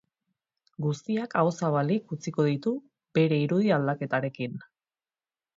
[0.85, 2.75] Guztiak aho-zabalik utziko ditu
[3.19, 4.61] bere irudi aldaketarekin.